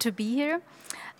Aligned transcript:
to 0.00 0.12
be 0.12 0.34
here. 0.34 0.60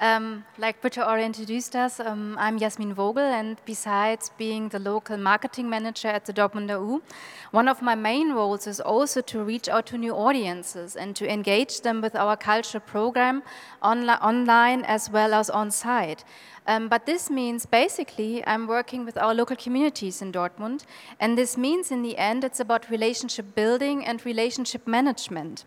Um, 0.02 0.44
like 0.56 0.80
Britta 0.80 1.06
already 1.06 1.26
introduced 1.26 1.76
us, 1.76 2.00
um, 2.00 2.34
I'm 2.38 2.58
Jasmin 2.58 2.94
Vogel, 2.94 3.22
and 3.22 3.58
besides 3.66 4.30
being 4.38 4.70
the 4.70 4.78
local 4.78 5.18
marketing 5.18 5.68
manager 5.68 6.08
at 6.08 6.24
the 6.24 6.32
Dortmunder 6.32 6.80
U, 6.80 7.02
one 7.50 7.68
of 7.68 7.82
my 7.82 7.94
main 7.94 8.32
roles 8.32 8.66
is 8.66 8.80
also 8.80 9.20
to 9.20 9.44
reach 9.44 9.68
out 9.68 9.84
to 9.86 9.98
new 9.98 10.14
audiences 10.14 10.96
and 10.96 11.14
to 11.16 11.30
engage 11.30 11.82
them 11.82 12.00
with 12.00 12.16
our 12.16 12.34
culture 12.34 12.80
program 12.80 13.42
onli 13.82 14.18
online 14.22 14.84
as 14.84 15.10
well 15.10 15.34
as 15.34 15.50
on 15.50 15.70
site. 15.70 16.24
Um, 16.66 16.88
but 16.88 17.04
this 17.04 17.28
means 17.28 17.66
basically 17.66 18.42
I'm 18.46 18.66
working 18.66 19.04
with 19.04 19.18
our 19.18 19.34
local 19.34 19.56
communities 19.56 20.22
in 20.22 20.32
Dortmund, 20.32 20.86
and 21.20 21.36
this 21.36 21.58
means 21.58 21.90
in 21.90 22.00
the 22.00 22.16
end 22.16 22.42
it's 22.42 22.60
about 22.60 22.88
relationship 22.88 23.54
building 23.54 24.06
and 24.06 24.24
relationship 24.24 24.86
management 24.86 25.66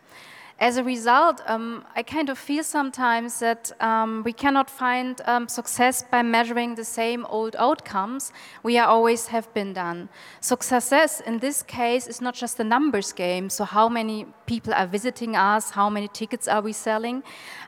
as 0.59 0.77
a 0.77 0.83
result, 0.83 1.41
um, 1.47 1.83
I 1.95 2.03
kind 2.03 2.29
of 2.29 2.37
feel 2.37 2.63
sometimes 2.63 3.39
that 3.39 3.71
um, 3.81 4.21
we 4.23 4.31
cannot 4.33 4.69
find 4.69 5.19
um, 5.25 5.47
success 5.47 6.03
by 6.03 6.21
measuring 6.21 6.75
the 6.75 6.85
same 6.85 7.25
old 7.25 7.55
outcomes 7.57 8.31
we 8.61 8.77
always 8.77 9.27
have 9.27 9.51
been 9.53 9.73
done. 9.73 10.09
So 10.41 10.55
success 10.61 11.21
in 11.21 11.39
this 11.39 11.63
case 11.63 12.07
is 12.07 12.21
not 12.21 12.35
just 12.35 12.59
a 12.59 12.63
numbers 12.63 13.11
game, 13.11 13.49
so 13.49 13.65
how 13.65 13.89
many 13.89 14.27
people 14.45 14.73
are 14.73 14.87
visiting 14.87 15.35
us, 15.35 15.71
how 15.71 15.89
many 15.89 16.07
tickets 16.07 16.47
are 16.47 16.61
we 16.61 16.71
selling. 16.73 17.23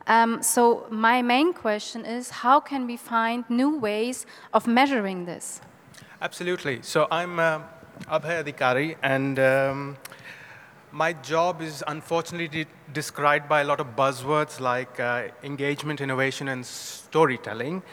Um, 0.08 0.42
so 0.44 0.86
my 0.90 1.22
main 1.22 1.54
question 1.54 2.06
is, 2.06 2.30
how 2.30 2.60
can 2.60 2.86
we 2.86 2.98
find 2.98 3.44
new 3.50 3.78
ways 3.80 4.26
of 4.54 4.68
measuring 4.68 5.26
this? 5.26 5.60
Absolutely. 6.22 6.82
So 6.82 7.08
I'm 7.12 7.40
uh, 7.40 7.60
Abhay 8.08 8.44
Adhikari, 8.44 8.96
and 9.02 9.40
um, 9.40 9.98
my 10.96 11.12
job 11.12 11.62
is 11.62 11.84
unfortunately 11.88 12.66
described 12.94 13.50
by 13.50 13.60
a 13.60 13.64
lot 13.66 13.82
of 13.82 13.98
buzzwords 13.98 14.62
like 14.62 14.98
uh, 14.98 15.24
engagement, 15.44 16.00
innovation, 16.00 16.48
and 16.48 16.66
storytelling. 16.66 17.84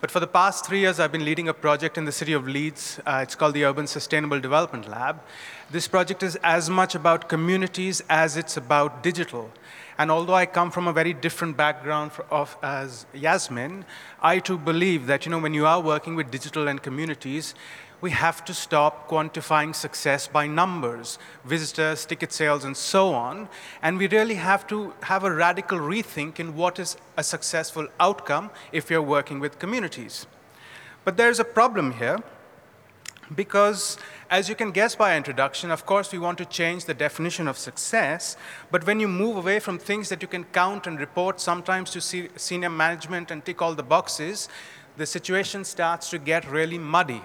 But 0.00 0.10
for 0.10 0.18
the 0.18 0.26
past 0.26 0.66
three 0.66 0.80
years, 0.80 0.98
I've 0.98 1.12
been 1.12 1.24
leading 1.24 1.48
a 1.48 1.54
project 1.54 1.96
in 1.96 2.04
the 2.04 2.10
city 2.10 2.32
of 2.32 2.48
Leeds. 2.48 2.98
Uh, 3.06 3.20
it's 3.22 3.36
called 3.36 3.54
the 3.54 3.64
Urban 3.64 3.86
Sustainable 3.86 4.40
Development 4.40 4.88
Lab. 4.88 5.20
This 5.70 5.86
project 5.86 6.24
is 6.24 6.34
as 6.42 6.68
much 6.68 6.96
about 6.96 7.28
communities 7.28 8.02
as 8.08 8.36
it's 8.36 8.56
about 8.56 9.04
digital. 9.04 9.52
And 9.98 10.12
although 10.12 10.34
I 10.34 10.46
come 10.46 10.70
from 10.70 10.86
a 10.86 10.92
very 10.92 11.12
different 11.12 11.56
background 11.56 12.12
of, 12.30 12.56
as 12.62 13.04
Yasmin, 13.12 13.84
I 14.22 14.38
too 14.38 14.56
believe 14.56 15.06
that 15.08 15.26
you 15.26 15.30
know, 15.30 15.40
when 15.40 15.54
you 15.54 15.66
are 15.66 15.80
working 15.80 16.14
with 16.14 16.30
digital 16.30 16.68
and 16.68 16.80
communities, 16.80 17.54
we 18.00 18.10
have 18.12 18.44
to 18.44 18.54
stop 18.54 19.08
quantifying 19.08 19.74
success 19.74 20.28
by 20.28 20.46
numbers, 20.46 21.18
visitors, 21.44 22.06
ticket 22.06 22.32
sales, 22.32 22.62
and 22.64 22.76
so 22.76 23.12
on. 23.12 23.48
And 23.82 23.98
we 23.98 24.06
really 24.06 24.36
have 24.36 24.68
to 24.68 24.94
have 25.02 25.24
a 25.24 25.34
radical 25.34 25.78
rethink 25.78 26.38
in 26.38 26.54
what 26.54 26.78
is 26.78 26.96
a 27.16 27.24
successful 27.24 27.88
outcome 27.98 28.50
if 28.70 28.88
you're 28.90 29.02
working 29.02 29.40
with 29.40 29.58
communities. 29.58 30.28
But 31.04 31.16
there's 31.16 31.40
a 31.40 31.44
problem 31.44 31.92
here 31.92 32.18
because, 33.34 33.98
as 34.30 34.48
you 34.48 34.54
can 34.54 34.70
guess 34.70 34.94
by 34.94 35.16
introduction, 35.16 35.70
of 35.70 35.84
course, 35.86 36.12
we 36.12 36.18
want 36.18 36.38
to 36.38 36.44
change 36.44 36.84
the 36.84 36.94
definition 36.94 37.48
of 37.48 37.58
success. 37.58 38.36
But 38.70 38.86
when 38.86 39.00
you 39.00 39.08
move 39.08 39.36
away 39.36 39.58
from 39.58 39.78
things 39.78 40.08
that 40.08 40.22
you 40.22 40.28
can 40.28 40.44
count 40.44 40.86
and 40.86 40.98
report, 40.98 41.40
sometimes 41.40 41.90
to 41.90 42.00
senior 42.00 42.70
management 42.70 43.30
and 43.30 43.44
tick 43.44 43.60
all 43.60 43.74
the 43.74 43.82
boxes, 43.82 44.48
the 44.96 45.06
situation 45.06 45.64
starts 45.64 46.10
to 46.10 46.18
get 46.18 46.50
really 46.50 46.78
muddy. 46.78 47.22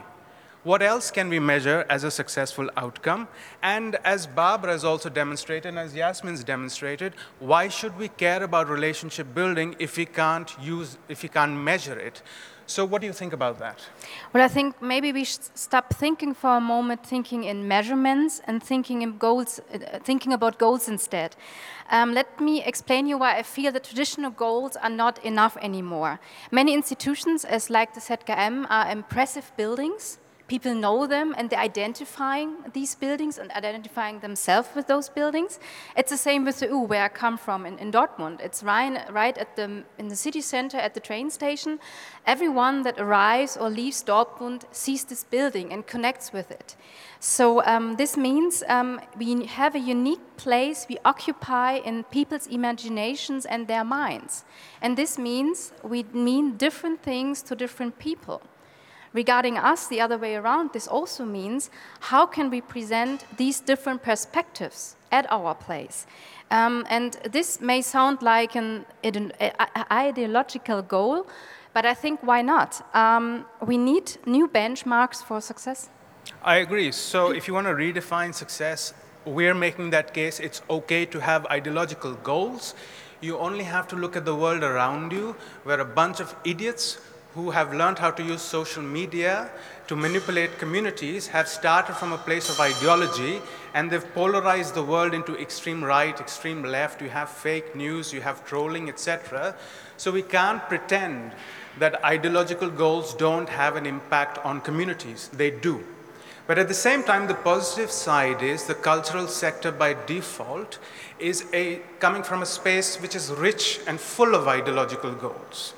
What 0.64 0.82
else 0.82 1.12
can 1.12 1.28
we 1.28 1.40
measure 1.40 1.86
as 1.90 2.06
a 2.06 2.12
successful 2.12 2.70
outcome? 2.78 3.28
And 3.62 3.98
as 4.06 4.26
Barbara 4.26 4.72
has 4.72 4.86
also 4.86 5.10
demonstrated, 5.10 5.66
and 5.66 5.78
as 5.78 5.94
Jasmin's 5.94 6.42
demonstrated, 6.42 7.16
why 7.42 7.68
should 7.68 7.98
we 7.98 8.08
care 8.08 8.42
about 8.42 8.70
relationship 8.70 9.36
building 9.36 9.76
if 9.78 9.98
we 9.98 10.06
can't 10.06 10.50
use, 10.62 10.98
if 11.10 11.22
we 11.22 11.28
can't 11.28 11.58
measure 11.58 12.00
it? 12.00 12.22
So 12.66 12.86
what 12.86 13.02
do 13.02 13.08
you 13.08 13.12
think 13.12 13.34
about 13.34 13.60
that? 13.60 13.86
Well, 14.32 14.42
I 14.42 14.48
think 14.48 14.82
maybe 14.82 15.12
we 15.12 15.26
should 15.26 15.44
stop 15.54 15.94
thinking 15.94 16.34
for 16.34 16.56
a 16.56 16.62
moment, 16.62 17.06
thinking 17.06 17.44
in 17.44 17.68
measurements 17.68 18.42
and 18.48 18.64
thinking 18.64 19.02
in 19.02 19.18
goals, 19.18 19.60
uh, 19.60 20.00
thinking 20.06 20.32
about 20.32 20.60
goals 20.60 20.88
instead. 20.88 21.36
Um, 21.92 22.14
let 22.14 22.40
me 22.40 22.64
explain 22.64 23.06
you 23.06 23.18
why 23.18 23.38
I 23.38 23.44
feel 23.44 23.74
that 23.74 23.84
traditional 23.84 24.32
goals 24.32 24.78
are 24.78 24.90
not 24.90 25.20
enough 25.26 25.58
anymore. 25.58 26.22
Many 26.52 26.74
institutions, 26.74 27.44
as 27.44 27.70
like 27.70 27.94
the 27.94 28.00
ZKM, 28.00 28.66
are 28.70 28.90
impressive 28.90 29.52
buildings 29.58 30.20
people 30.54 30.76
know 30.76 31.08
them 31.08 31.34
and 31.36 31.50
they're 31.50 31.68
identifying 31.72 32.52
these 32.74 32.94
buildings 32.94 33.40
and 33.40 33.50
identifying 33.54 34.20
themselves 34.20 34.70
with 34.76 34.86
those 34.86 35.10
buildings. 35.10 35.60
It's 35.98 36.12
the 36.12 36.24
same 36.28 36.46
with 36.46 36.60
the 36.60 36.68
U, 36.68 36.82
where 36.92 37.06
I 37.06 37.10
come 37.10 37.38
from 37.40 37.66
in, 37.66 37.80
in 37.80 37.92
Dortmund. 37.92 38.40
It's 38.40 38.62
right, 38.62 38.94
right 39.12 39.36
at 39.36 39.56
the, 39.56 39.84
in 39.98 40.10
the 40.10 40.16
city 40.16 40.42
center 40.42 40.78
at 40.78 40.94
the 40.94 41.00
train 41.00 41.32
station. 41.32 41.80
Everyone 42.28 42.84
that 42.84 43.00
arrives 43.00 43.58
or 43.58 43.68
leaves 43.72 44.04
Dortmund 44.04 44.62
sees 44.72 45.04
this 45.06 45.24
building 45.24 45.74
and 45.74 45.88
connects 45.88 46.32
with 46.32 46.52
it. 46.52 46.76
So 47.20 47.66
um, 47.66 47.96
this 47.96 48.16
means 48.16 48.64
um, 48.68 49.02
we 49.18 49.48
have 49.48 49.74
a 49.74 49.80
unique 49.80 50.38
place 50.38 50.86
we 50.88 50.98
occupy 51.04 51.78
in 51.78 52.04
people's 52.04 52.46
imaginations 52.46 53.48
and 53.48 53.68
their 53.68 53.84
minds. 53.84 54.46
And 54.84 54.96
this 54.96 55.18
means 55.18 55.74
we 55.82 56.04
mean 56.14 56.58
different 56.58 57.02
things 57.02 57.42
to 57.44 57.56
different 57.56 57.98
people. 57.98 58.44
Regarding 59.14 59.60
us, 59.60 59.88
the 59.88 60.02
other 60.02 60.18
way 60.18 60.36
around, 60.36 60.74
this 60.74 60.88
also 60.88 61.24
means 61.24 61.70
how 62.00 62.26
can 62.26 62.50
we 62.50 62.62
present 62.62 63.26
these 63.38 63.60
different 63.60 64.02
perspectives 64.02 64.96
at 65.12 65.32
our 65.32 65.54
place? 65.54 66.08
Um, 66.50 66.86
and 66.90 67.14
this 67.32 67.62
may 67.62 67.82
sound 67.82 68.24
like 68.24 68.56
an, 68.56 68.86
ideological 69.92 70.82
goal, 70.82 71.28
but 71.74 71.86
I 71.86 71.94
think 71.94 72.22
why 72.24 72.42
not? 72.42 72.82
Um, 72.96 73.46
we 73.62 73.78
need 73.78 74.18
new 74.26 74.48
benchmarks 74.48 75.24
for 75.24 75.42
success. 75.42 75.90
I 76.44 76.58
agree. 76.58 76.92
So 76.92 77.32
if 77.32 77.48
you 77.48 77.54
want 77.54 77.68
to 77.68 77.74
redefine 77.74 78.34
success, 78.34 78.94
we're 79.26 79.56
making 79.56 79.92
that 79.92 80.14
case. 80.14 80.40
It's 80.40 80.62
okay 80.70 81.06
to 81.06 81.20
have 81.20 81.46
ideological 81.48 82.16
goals. 82.16 82.74
You 83.22 83.38
only 83.38 83.64
have 83.64 83.88
to 83.90 83.96
look 83.96 84.16
at 84.16 84.26
the 84.26 84.36
world 84.36 84.64
around 84.64 85.12
you, 85.12 85.36
where 85.64 85.80
a 85.80 85.86
bunch 85.86 86.20
of 86.20 86.36
idiots 86.44 87.00
who 87.36 87.50
have 87.50 87.74
learned 87.74 87.98
how 87.98 88.12
to 88.12 88.24
use 88.24 88.42
social 88.42 88.84
media 88.84 89.50
to 89.88 89.96
manipulate 89.96 90.60
communities 90.60 91.28
have 91.28 91.48
started 91.48 91.96
from 91.96 92.14
a 92.14 92.18
place 92.18 92.50
of 92.50 92.60
ideology 92.60 93.42
and 93.74 93.90
they've 93.90 94.14
polarized 94.14 94.76
the 94.76 94.84
world 94.84 95.14
into 95.14 95.36
extreme 95.38 95.84
right, 95.84 96.20
extreme 96.20 96.64
left. 96.64 97.02
You 97.02 97.10
have 97.10 97.30
fake 97.30 97.76
news, 97.76 98.14
you 98.14 98.22
have 98.22 98.46
trolling, 98.46 98.88
etc. 98.88 99.56
So 99.98 100.12
we 100.12 100.22
can't 100.22 100.62
pretend 100.70 101.32
that 101.80 102.04
ideological 102.06 102.70
goals 102.70 103.16
don't 103.16 103.50
have 103.50 103.76
an 103.76 103.86
impact 103.86 104.38
on 104.46 104.62
communities. 104.62 105.30
They 105.34 105.50
do. 105.50 105.84
But 106.46 106.60
at 106.60 106.68
the 106.68 106.74
same 106.74 107.04
time, 107.04 107.28
the 107.28 107.36
positive 107.36 107.90
side 107.90 108.44
is 108.44 108.66
the 108.66 108.76
cultural 108.76 109.28
sector 109.28 109.72
by 109.72 109.96
default 110.06 110.78
is 111.18 111.46
a, 111.54 111.82
coming 112.00 112.22
from 112.22 112.42
a 112.42 112.46
space 112.46 113.02
which 113.02 113.16
is 113.16 113.32
rich 113.32 113.80
and 113.88 114.00
full 114.00 114.36
of 114.36 114.48
ideological 114.48 115.14
goals. 115.14 115.74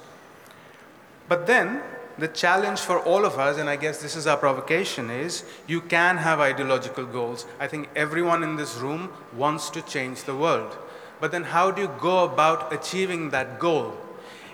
But 1.27 1.47
then, 1.47 1.81
the 2.17 2.27
challenge 2.27 2.79
for 2.79 2.99
all 2.99 3.25
of 3.25 3.39
us, 3.39 3.57
and 3.57 3.69
I 3.69 3.75
guess 3.75 4.01
this 4.01 4.15
is 4.15 4.27
our 4.27 4.37
provocation, 4.37 5.09
is 5.09 5.43
you 5.67 5.81
can 5.81 6.17
have 6.17 6.39
ideological 6.39 7.05
goals. 7.05 7.45
I 7.59 7.67
think 7.67 7.89
everyone 7.95 8.43
in 8.43 8.55
this 8.55 8.77
room 8.77 9.11
wants 9.35 9.69
to 9.71 9.81
change 9.81 10.23
the 10.23 10.35
world. 10.35 10.77
But 11.19 11.31
then, 11.31 11.43
how 11.43 11.71
do 11.71 11.81
you 11.81 11.91
go 11.99 12.23
about 12.23 12.71
achieving 12.71 13.31
that 13.31 13.59
goal? 13.59 13.97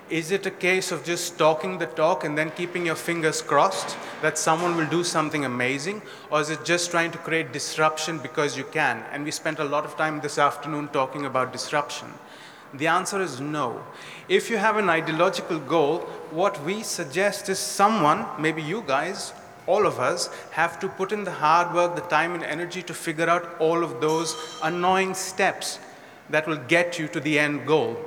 Is 0.10 0.32
it 0.32 0.46
a 0.46 0.52
case 0.52 0.92
of 0.92 1.06
just 1.06 1.38
talking 1.38 1.78
the 1.78 1.86
talk 1.86 2.26
and 2.26 2.38
then 2.38 2.52
keeping 2.52 2.86
your 2.86 2.96
fingers 2.96 3.42
crossed 3.42 3.96
that 4.22 4.38
someone 4.38 4.76
will 4.76 4.88
do 4.88 5.06
something 5.06 5.46
amazing? 5.46 6.02
Or 6.30 6.42
is 6.42 6.50
it 6.50 6.66
just 6.66 6.92
trying 6.92 7.12
to 7.12 7.18
create 7.18 7.54
disruption 7.54 8.18
because 8.18 8.58
you 8.58 8.66
can? 8.66 9.06
And 9.14 9.24
we 9.24 9.32
spent 9.32 9.60
a 9.60 9.64
lot 9.64 9.86
of 9.86 9.96
time 9.96 10.20
this 10.20 10.38
afternoon 10.38 10.90
talking 10.90 11.26
about 11.26 11.54
disruption. 11.54 12.14
The 12.74 12.88
answer 12.88 13.22
is 13.22 13.42
no. 13.42 13.84
If 14.30 14.50
you 14.50 14.58
have 14.58 14.78
an 14.78 14.90
ideological 14.90 15.60
goal, 15.60 16.00
what 16.32 16.64
we 16.64 16.84
suggest 16.84 17.50
is 17.50 17.60
someone, 17.60 18.26
maybe 18.40 18.62
you 18.62 18.84
guys, 18.88 19.34
all 19.68 19.86
of 19.86 20.00
us, 20.00 20.30
have 20.52 20.80
to 20.80 20.88
put 20.88 21.12
in 21.12 21.24
the 21.24 21.32
hard 21.32 21.74
work, 21.76 21.96
the 21.96 22.02
time 22.02 22.34
and 22.34 22.44
energy 22.44 22.82
to 22.84 22.94
figure 22.94 23.30
out 23.30 23.60
all 23.60 23.84
of 23.84 24.00
those 24.00 24.36
annoying 24.64 25.14
steps 25.14 25.80
that 26.30 26.48
will 26.48 26.58
get 26.68 26.98
you 26.98 27.08
to 27.10 27.20
the 27.20 27.38
end 27.38 27.68
goal. 27.68 27.98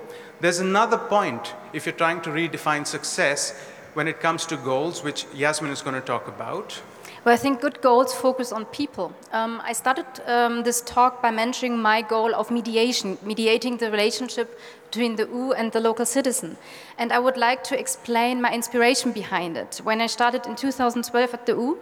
There's 0.41 0.61
another 0.61 0.99
point 0.99 1.55
if 1.73 1.87
you're 1.87 1.95
trying 1.95 2.23
to 2.23 2.31
redefine 2.31 2.87
success 2.87 3.53
when 3.93 4.09
it 4.09 4.21
comes 4.21 4.47
to 4.47 4.57
goals, 4.57 5.05
which 5.05 5.27
Yasmin 5.35 5.71
is 5.71 5.83
going 5.83 5.95
to 5.95 6.01
talk 6.01 6.27
about. 6.27 6.81
Well, 7.25 7.33
I 7.33 7.39
think 7.39 7.63
good 7.63 7.81
goals 7.81 8.13
focus 8.13 8.53
on 8.53 8.67
people. 8.67 9.11
Um, 9.33 9.63
I 9.65 9.73
started 9.73 10.05
um, 10.27 10.63
this 10.63 10.83
talk 10.83 11.23
by 11.23 11.31
mentioning 11.31 11.81
my 11.81 12.03
goal 12.03 12.35
of 12.35 12.51
mediation, 12.51 13.17
mediating 13.23 13.79
the 13.79 13.91
relationship 13.91 14.61
between 14.91 15.17
the 15.17 15.27
U 15.29 15.55
and 15.55 15.73
the 15.73 15.81
local 15.81 16.05
citizen. 16.05 16.59
And 16.99 17.13
I 17.13 17.19
would 17.19 17.39
like 17.39 17.65
to 17.65 17.81
explain 17.81 18.43
my 18.43 18.53
inspiration 18.53 19.13
behind 19.13 19.57
it. 19.57 19.81
When 19.85 20.03
I 20.03 20.07
started 20.07 20.45
in 20.47 20.55
2012 20.55 21.33
at 21.33 21.47
the 21.47 21.53
U, 21.53 21.79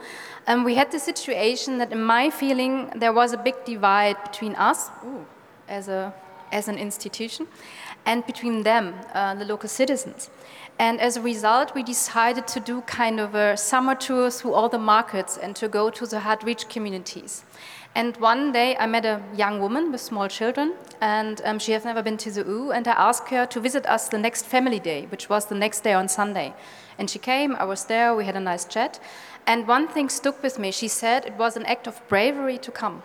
um, 0.47 0.63
we 0.63 0.77
had 0.77 0.93
the 0.93 1.01
situation 1.01 1.79
that 1.79 1.91
in 1.91 2.05
my 2.05 2.31
feeling 2.31 2.93
there 2.95 3.13
was 3.13 3.33
a 3.33 3.37
big 3.37 3.65
divide 3.65 4.23
between 4.23 4.55
us, 4.55 4.91
ooh, 5.05 5.27
as, 5.69 5.89
a, 5.89 6.15
as 6.53 6.69
an 6.69 6.79
institution, 6.79 7.49
and 8.07 8.27
between 8.27 8.63
them, 8.63 8.95
uh, 9.15 9.35
the 9.35 9.45
local 9.45 9.69
citizens. 9.69 10.31
And 10.79 11.01
as 11.01 11.17
a 11.17 11.23
result, 11.23 11.75
we 11.75 11.83
decided 11.83 12.47
to 12.49 12.61
do 12.61 12.81
kind 12.83 13.21
of 13.21 13.35
a 13.35 13.57
summer 13.57 13.95
tour 13.95 14.31
through 14.31 14.55
all 14.55 14.69
the 14.69 14.79
markets 14.79 15.37
and 15.37 15.55
to 15.57 15.69
go 15.69 15.91
to 15.91 16.07
the 16.07 16.21
hard 16.21 16.43
reach 16.43 16.69
communities. 16.69 17.45
And 17.95 18.17
one 18.17 18.53
day 18.53 18.75
I 18.79 18.87
met 18.87 19.05
a 19.05 19.21
young 19.37 19.61
woman 19.61 19.93
with 19.93 20.01
small 20.01 20.27
children, 20.27 20.73
and 21.03 21.43
um, 21.45 21.59
she 21.59 21.73
has 21.73 21.85
never 21.85 22.03
been 22.03 22.17
to 22.19 22.31
the 22.31 22.43
U. 22.43 22.73
And 22.73 22.89
I 22.89 22.93
asked 22.93 23.29
her 23.29 23.45
to 23.47 23.61
visit 23.61 23.85
us 23.87 24.09
the 24.09 24.19
next 24.19 24.47
family 24.47 24.81
day, 24.81 25.07
which 25.11 25.29
was 25.29 25.47
the 25.47 25.55
next 25.55 25.81
day 25.81 25.93
on 25.93 26.09
Sunday. 26.09 26.55
And 26.99 27.11
she 27.11 27.19
came, 27.19 27.55
I 27.57 27.65
was 27.65 27.85
there, 27.85 28.15
we 28.15 28.25
had 28.25 28.37
a 28.37 28.41
nice 28.41 28.65
chat. 28.65 28.99
And 29.47 29.69
one 29.69 29.89
thing 29.89 30.09
stuck 30.09 30.43
with 30.43 30.59
me. 30.59 30.71
She 30.71 30.89
said 30.89 31.27
it 31.27 31.35
was 31.35 31.57
an 31.57 31.67
act 31.67 31.87
of 31.87 32.01
bravery 32.09 32.57
to 32.59 32.71
come. 32.71 33.03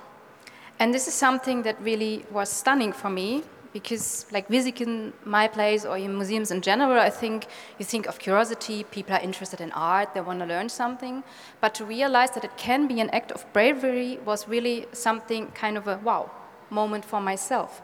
And 0.80 0.94
this 0.94 1.08
is 1.08 1.14
something 1.14 1.64
that 1.64 1.82
really 1.82 2.26
was 2.32 2.50
stunning 2.50 2.94
for 2.94 3.10
me 3.10 3.44
because 3.74 4.26
like 4.32 4.48
visiting 4.48 5.14
my 5.26 5.48
place 5.48 5.86
or 5.86 5.98
in 5.98 6.16
museums 6.16 6.52
in 6.52 6.62
general, 6.62 7.00
I 7.00 7.10
think 7.10 7.48
you 7.80 7.86
think 7.86 8.08
of 8.08 8.20
curiosity, 8.20 8.84
people 8.86 9.16
are 9.16 9.22
interested 9.22 9.62
in 9.62 9.72
art, 9.72 10.14
they 10.14 10.22
want 10.22 10.40
to 10.40 10.46
learn 10.46 10.70
something. 10.70 11.24
But 11.62 11.74
to 11.76 11.86
realize 11.86 12.32
that 12.32 12.44
it 12.44 12.58
can 12.58 12.88
be 12.88 13.00
an 13.00 13.10
act 13.12 13.32
of 13.32 13.46
bravery 13.54 14.20
was 14.26 14.48
really 14.48 14.88
something 14.94 15.52
kind 15.52 15.78
of 15.78 15.88
a 15.88 15.98
wow 15.98 16.32
moment 16.70 17.06
for 17.06 17.22
myself. 17.22 17.82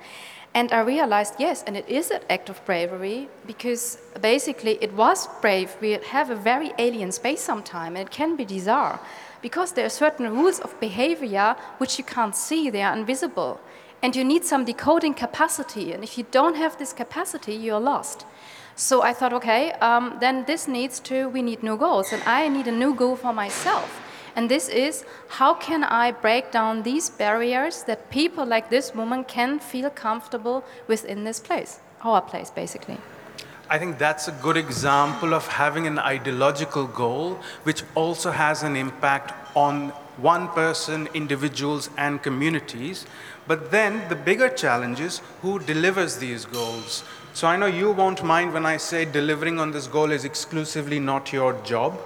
And 0.56 0.72
I 0.72 0.82
realized, 0.82 1.36
yes, 1.40 1.64
and 1.66 1.76
it 1.76 1.90
is 1.90 2.12
an 2.12 2.22
act 2.30 2.48
of 2.50 2.64
bravery 2.66 3.28
because 3.48 3.98
basically 4.22 4.78
it 4.82 4.94
was 4.94 5.28
brave. 5.42 5.76
We 5.82 5.92
have 5.92 6.30
a 6.30 6.36
very 6.36 6.72
alien 6.78 7.12
space 7.12 7.42
sometime, 7.42 7.96
and 7.96 8.08
it 8.08 8.12
can 8.12 8.36
be 8.36 8.46
bizarre 8.46 9.00
because 9.42 9.72
there 9.72 9.86
are 9.86 9.90
certain 9.90 10.30
rules 10.32 10.60
of 10.60 10.80
behavior 10.80 11.56
which 11.80 11.98
you 11.98 12.04
can't 12.04 12.36
see, 12.36 12.70
they 12.70 12.84
are 12.84 12.96
invisible. 12.96 13.60
And 14.04 14.18
you 14.18 14.26
need 14.26 14.44
some 14.44 14.66
decoding 14.66 15.14
capacity, 15.14 15.94
and 15.94 16.04
if 16.04 16.18
you 16.18 16.26
don't 16.30 16.58
have 16.58 16.78
this 16.78 16.92
capacity, 16.92 17.56
you're 17.56 17.80
lost. 17.80 18.26
So 18.76 19.02
I 19.02 19.14
thought, 19.14 19.32
okay, 19.32 19.72
um, 19.80 20.18
then 20.20 20.44
this 20.44 20.68
needs 20.68 21.00
to, 21.02 21.30
we 21.30 21.42
need 21.42 21.64
new 21.64 21.78
goals, 21.78 22.12
and 22.12 22.22
I 22.24 22.50
need 22.50 22.68
a 22.68 22.72
new 22.72 22.94
goal 22.94 23.16
for 23.16 23.32
myself. 23.32 24.02
And 24.36 24.52
this 24.52 24.68
is 24.68 25.06
how 25.30 25.54
can 25.54 25.86
I 25.86 26.12
break 26.12 26.52
down 26.52 26.84
these 26.84 27.10
barriers 27.10 27.84
that 27.84 28.10
people 28.10 28.46
like 28.46 28.70
this 28.70 28.94
woman 28.94 29.24
can 29.24 29.60
feel 29.60 29.90
comfortable 29.90 30.66
within 30.88 31.24
this 31.24 31.40
place, 31.40 31.80
our 32.02 32.22
place, 32.22 32.50
basically. 32.50 32.98
I 33.70 33.80
think 33.80 33.98
that's 33.98 34.28
a 34.28 34.34
good 34.34 34.58
example 34.58 35.34
of 35.34 35.48
having 35.48 35.88
an 35.88 35.98
ideological 35.98 36.88
goal 36.88 37.40
which 37.64 37.84
also 37.96 38.32
has 38.32 38.64
an 38.64 38.76
impact 38.76 39.34
on 39.56 39.94
one 40.18 40.48
person, 40.50 41.08
individuals, 41.14 41.90
and 41.98 42.22
communities. 42.22 43.06
But 43.48 43.72
then 43.72 44.08
the 44.10 44.16
bigger 44.16 44.50
challenge 44.50 45.00
is 45.00 45.22
who 45.42 45.60
delivers 45.60 46.18
these 46.18 46.46
goals. 46.46 47.04
So 47.34 47.48
I 47.48 47.58
know 47.58 47.66
you 47.66 47.92
won't 47.92 48.24
mind 48.24 48.54
when 48.54 48.66
I 48.66 48.78
say 48.78 49.06
delivering 49.06 49.60
on 49.60 49.72
this 49.72 49.88
goal 49.88 50.12
is 50.12 50.24
exclusively 50.24 51.00
not 51.00 51.34
your 51.34 51.54
job 51.64 52.00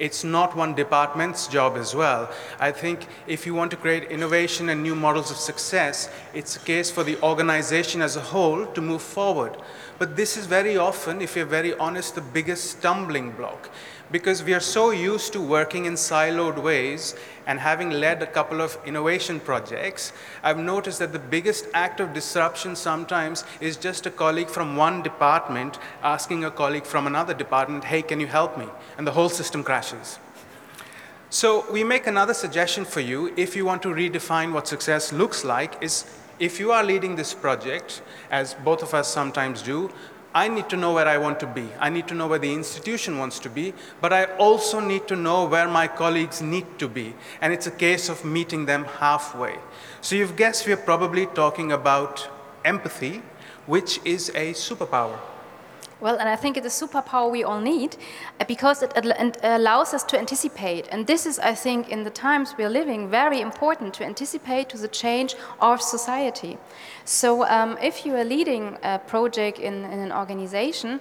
it's 0.00 0.24
not 0.24 0.56
one 0.56 0.74
department's 0.74 1.46
job 1.46 1.76
as 1.76 1.94
well. 1.94 2.30
I 2.58 2.72
think 2.72 3.06
if 3.26 3.46
you 3.46 3.54
want 3.54 3.70
to 3.72 3.76
create 3.76 4.10
innovation 4.10 4.70
and 4.70 4.82
new 4.82 4.94
models 4.94 5.30
of 5.30 5.36
success, 5.36 6.10
it's 6.34 6.56
a 6.56 6.60
case 6.60 6.90
for 6.90 7.04
the 7.04 7.20
organization 7.22 8.02
as 8.02 8.16
a 8.16 8.20
whole 8.20 8.66
to 8.66 8.80
move 8.80 9.02
forward. 9.02 9.56
But 9.98 10.16
this 10.16 10.36
is 10.38 10.46
very 10.46 10.78
often, 10.78 11.20
if 11.20 11.36
you're 11.36 11.44
very 11.44 11.74
honest, 11.74 12.14
the 12.14 12.22
biggest 12.22 12.70
stumbling 12.70 13.32
block 13.32 13.70
because 14.10 14.42
we 14.42 14.54
are 14.54 14.60
so 14.60 14.90
used 14.90 15.32
to 15.32 15.40
working 15.40 15.84
in 15.84 15.94
siloed 15.94 16.60
ways 16.60 17.14
and 17.50 17.58
having 17.58 17.90
led 17.90 18.22
a 18.22 18.28
couple 18.28 18.60
of 18.60 18.78
innovation 18.86 19.40
projects, 19.40 20.12
I've 20.44 20.56
noticed 20.56 21.00
that 21.00 21.12
the 21.12 21.18
biggest 21.18 21.66
act 21.74 21.98
of 21.98 22.14
disruption 22.14 22.76
sometimes 22.76 23.42
is 23.60 23.76
just 23.76 24.06
a 24.06 24.10
colleague 24.12 24.48
from 24.48 24.76
one 24.76 25.02
department 25.02 25.76
asking 26.00 26.44
a 26.44 26.52
colleague 26.52 26.84
from 26.84 27.08
another 27.08 27.34
department, 27.34 27.82
hey, 27.82 28.02
can 28.02 28.20
you 28.20 28.28
help 28.28 28.56
me? 28.56 28.66
And 28.96 29.04
the 29.04 29.10
whole 29.10 29.28
system 29.28 29.64
crashes. 29.64 30.20
So 31.28 31.68
we 31.72 31.82
make 31.82 32.06
another 32.06 32.34
suggestion 32.34 32.84
for 32.84 33.00
you 33.00 33.34
if 33.36 33.56
you 33.56 33.64
want 33.64 33.82
to 33.82 33.88
redefine 33.88 34.52
what 34.52 34.68
success 34.68 35.12
looks 35.12 35.44
like 35.44 35.82
is 35.82 36.04
if 36.38 36.60
you 36.60 36.70
are 36.70 36.84
leading 36.84 37.16
this 37.16 37.34
project, 37.34 38.00
as 38.30 38.54
both 38.54 38.80
of 38.84 38.94
us 38.94 39.08
sometimes 39.08 39.60
do, 39.60 39.90
I 40.32 40.46
need 40.46 40.68
to 40.68 40.76
know 40.76 40.92
where 40.92 41.08
I 41.08 41.18
want 41.18 41.40
to 41.40 41.46
be. 41.46 41.68
I 41.78 41.90
need 41.90 42.06
to 42.08 42.14
know 42.14 42.28
where 42.28 42.38
the 42.38 42.52
institution 42.52 43.18
wants 43.18 43.40
to 43.40 43.50
be, 43.50 43.74
but 44.00 44.12
I 44.12 44.26
also 44.36 44.78
need 44.78 45.08
to 45.08 45.16
know 45.16 45.46
where 45.46 45.66
my 45.66 45.88
colleagues 45.88 46.40
need 46.40 46.78
to 46.78 46.88
be. 46.88 47.14
And 47.40 47.52
it's 47.52 47.66
a 47.66 47.72
case 47.72 48.08
of 48.08 48.24
meeting 48.24 48.66
them 48.66 48.84
halfway. 48.84 49.58
So 50.00 50.14
you've 50.14 50.36
guessed 50.36 50.66
we're 50.66 50.76
probably 50.76 51.26
talking 51.26 51.72
about 51.72 52.28
empathy, 52.64 53.22
which 53.66 54.00
is 54.04 54.28
a 54.30 54.52
superpower. 54.52 55.18
Well, 56.00 56.16
and 56.16 56.28
I 56.28 56.36
think 56.36 56.56
it's 56.56 56.82
a 56.82 56.86
superpower 56.86 57.30
we 57.30 57.44
all 57.44 57.60
need 57.60 57.96
uh, 58.40 58.44
because 58.46 58.82
it 58.82 58.92
allows 59.42 59.92
us 59.92 60.02
to 60.04 60.18
anticipate. 60.18 60.88
And 60.90 61.06
this 61.06 61.26
is, 61.26 61.38
I 61.38 61.54
think, 61.54 61.90
in 61.90 62.04
the 62.04 62.10
times 62.10 62.54
we're 62.56 62.70
living, 62.70 63.10
very 63.10 63.40
important 63.40 63.92
to 63.94 64.04
anticipate 64.04 64.70
to 64.70 64.78
the 64.78 64.88
change 64.88 65.34
of 65.60 65.82
society. 65.82 66.56
So 67.04 67.44
um, 67.46 67.76
if 67.82 68.06
you 68.06 68.16
are 68.16 68.24
leading 68.24 68.78
a 68.82 68.98
project 68.98 69.58
in, 69.58 69.84
in 69.84 69.98
an 69.98 70.12
organization, 70.12 71.00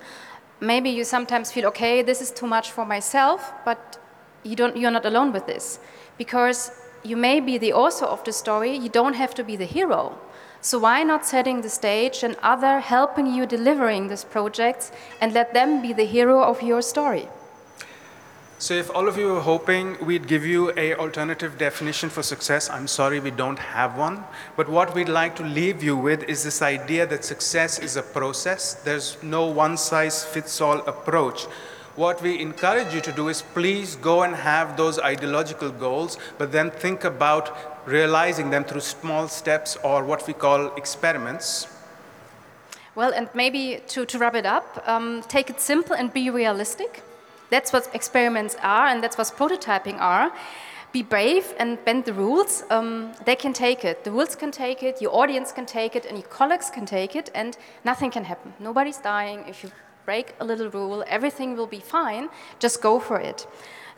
maybe 0.59 0.89
you 0.89 1.05
sometimes 1.05 1.51
feel, 1.51 1.65
okay, 1.67 2.01
this 2.01 2.21
is 2.21 2.31
too 2.31 2.47
much 2.47 2.71
for 2.71 2.85
myself, 2.85 3.53
but 3.63 3.97
you 4.43 4.55
don't, 4.55 4.75
you're 4.75 4.91
not 4.91 5.05
alone 5.05 5.31
with 5.31 5.45
this. 5.45 5.79
Because 6.17 6.71
you 7.03 7.15
may 7.15 7.39
be 7.39 7.57
the 7.57 7.73
author 7.73 8.05
of 8.05 8.23
the 8.23 8.33
story, 8.33 8.75
you 8.75 8.89
don't 8.89 9.15
have 9.15 9.33
to 9.35 9.43
be 9.43 9.55
the 9.55 9.65
hero. 9.65 10.17
So 10.61 10.79
why 10.79 11.03
not 11.03 11.25
setting 11.25 11.61
the 11.61 11.69
stage 11.69 12.21
and 12.23 12.35
other 12.43 12.79
helping 12.79 13.27
you 13.27 13.45
delivering 13.45 14.09
these 14.09 14.25
projects 14.25 14.91
and 15.21 15.33
let 15.33 15.53
them 15.53 15.81
be 15.81 15.93
the 15.93 16.05
hero 16.05 16.43
of 16.43 16.61
your 16.61 16.81
story? 16.81 17.29
So 18.61 18.73
if 18.73 18.93
all 18.93 19.07
of 19.07 19.17
you 19.17 19.27
were 19.27 19.39
hoping 19.39 19.95
we'd 20.05 20.27
give 20.27 20.45
you 20.45 20.73
a 20.75 20.93
alternative 20.95 21.57
definition 21.57 22.09
for 22.09 22.21
success, 22.21 22.69
I'm 22.69 22.87
sorry 22.87 23.21
we 23.21 23.31
don't 23.31 23.57
have 23.57 23.97
one. 23.97 24.25
But 24.57 24.67
what 24.67 24.93
we'd 24.93 25.07
like 25.07 25.37
to 25.37 25.43
leave 25.43 25.81
you 25.81 25.95
with 25.95 26.23
is 26.23 26.43
this 26.43 26.61
idea 26.61 27.07
that 27.07 27.23
success 27.23 27.79
is 27.79 27.95
a 27.95 28.03
process. 28.03 28.73
There's 28.73 29.15
no 29.23 29.45
one 29.45 29.77
size 29.77 30.25
fits 30.25 30.59
all 30.59 30.79
approach. 30.79 31.47
What 31.99 32.21
we 32.21 32.39
encourage 32.39 32.93
you 32.93 33.01
to 33.01 33.11
do 33.11 33.27
is 33.27 33.41
please 33.41 33.97
go 33.97 34.23
and 34.23 34.33
have 34.33 34.77
those 34.77 34.99
ideological 34.99 35.69
goals, 35.69 36.17
but 36.37 36.49
then 36.49 36.71
think 36.71 37.03
about 37.03 37.51
realizing 37.85 38.51
them 38.51 38.63
through 38.63 38.79
small 38.79 39.27
steps 39.27 39.75
or 39.83 40.05
what 40.05 40.25
we 40.25 40.31
call 40.31 40.73
experiments. 40.75 41.67
Well, 42.95 43.11
and 43.11 43.27
maybe 43.33 43.81
to, 43.87 44.05
to 44.05 44.17
wrap 44.17 44.35
it 44.35 44.45
up, 44.45 44.81
um, 44.87 45.23
take 45.27 45.49
it 45.49 45.59
simple 45.59 45.93
and 45.93 46.13
be 46.13 46.29
realistic. 46.29 47.03
That's 47.49 47.73
what 47.73 47.93
experiments 47.93 48.55
are, 48.63 48.87
and 48.87 49.03
that's 49.03 49.17
what 49.17 49.27
prototyping 49.35 49.99
are. 49.99 50.31
Be 50.93 51.03
brave 51.03 51.53
and 51.59 51.83
bend 51.83 52.05
the 52.05 52.13
rules. 52.13 52.63
Um, 52.69 53.11
they 53.25 53.35
can 53.35 53.51
take 53.51 53.83
it. 53.83 54.05
The 54.05 54.11
rules 54.11 54.37
can 54.37 54.51
take 54.51 54.83
it, 54.83 55.01
your 55.01 55.13
audience 55.13 55.51
can 55.51 55.65
take 55.65 55.97
it, 55.97 56.05
and 56.05 56.17
your 56.17 56.29
colleagues 56.29 56.69
can 56.69 56.85
take 56.85 57.17
it, 57.17 57.29
and 57.35 57.57
nothing 57.83 58.09
can 58.09 58.23
happen. 58.23 58.53
Nobody's 58.57 58.99
dying. 58.99 59.43
If 59.49 59.65
you 59.65 59.71
break 60.09 60.27
a 60.39 60.45
little 60.51 60.69
rule, 60.79 61.03
everything 61.07 61.49
will 61.57 61.71
be 61.77 61.83
fine. 61.97 62.29
Just 62.63 62.81
go 62.81 62.99
for 62.99 63.19
it. 63.31 63.39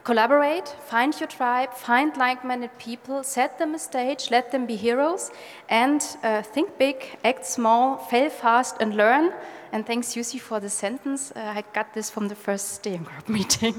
Collaborate, 0.04 0.68
find 0.94 1.12
your 1.22 1.30
tribe, 1.40 1.72
find 1.74 2.18
like 2.18 2.44
minded 2.44 2.74
people, 2.78 3.24
set 3.24 3.52
them 3.60 3.76
a 3.76 3.80
stage, 3.80 4.32
let 4.32 4.52
them 4.52 4.66
be 4.66 4.76
heroes, 4.76 5.32
and 5.70 6.02
uh, 6.24 6.42
think 6.54 6.68
big, 6.78 6.98
act 7.24 7.46
small, 7.46 7.98
fail 8.10 8.30
fast, 8.30 8.76
and 8.82 8.96
learn. 8.96 9.32
And 9.72 9.86
thanks, 9.86 10.08
Jussi, 10.16 10.40
for 10.40 10.60
the 10.60 10.70
sentence. 10.70 11.32
Uh, 11.32 11.58
I 11.58 11.64
got 11.74 11.94
this 11.94 12.10
from 12.10 12.28
the 12.28 12.36
first 12.36 12.66
steering 12.76 13.04
group 13.04 13.30
meeting. 13.38 13.76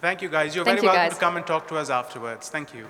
Thank 0.00 0.22
you, 0.22 0.30
guys. 0.30 0.54
You're 0.54 0.64
Thank 0.64 0.80
very 0.80 0.86
you 0.86 0.92
welcome 0.92 1.08
guys. 1.08 1.18
to 1.18 1.24
come 1.24 1.36
and 1.36 1.46
talk 1.46 1.68
to 1.68 1.76
us 1.76 1.90
afterwards. 1.90 2.48
Thank 2.48 2.68
you. 2.74 2.84